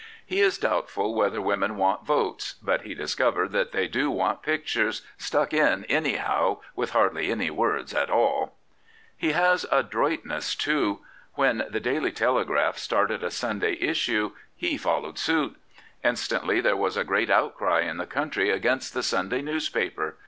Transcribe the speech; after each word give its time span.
He 0.25 0.39
is 0.39 0.57
doubtful 0.57 1.13
whether 1.13 1.39
women 1.39 1.77
want 1.77 2.05
votes; 2.07 2.55
but 2.59 2.81
he 2.81 2.95
discovered 2.95 3.51
that 3.51 3.71
they 3.71 3.87
do 3.87 4.09
want 4.09 4.41
pictures,' 4.41 5.03
stuck 5.29 5.53
in 5.53 5.85
anyhow, 5.85 6.57
with 6.75 6.93
hardly 6.93 7.29
any 7.29 7.51
words 7.51 7.93
at 7.93 8.09
all.' 8.09 8.55
He 9.15 9.33
has 9.33 9.63
adroitness 9.71 10.55
too. 10.55 11.01
When 11.35 11.65
the 11.69 11.79
Daily 11.79 12.11
Tde 12.11 12.21
Lord 12.33 12.47
NorthclifFe 12.47 12.47
graph 12.47 12.77
started 12.79 13.23
a 13.23 13.29
Sunday 13.29 13.73
issue, 13.73 14.31
he 14.55 14.75
followed 14.75 15.19
suit. 15.19 15.55
In 16.03 16.15
stantly 16.15 16.63
there 16.63 16.75
was 16.75 16.97
a 16.97 17.03
great 17.03 17.29
outcry 17.29 17.81
in 17.81 17.97
the 17.97 18.07
country 18.07 18.49
against 18.49 18.95
the 18.95 19.03
Sunday 19.03 19.43
newspaper. 19.43 20.17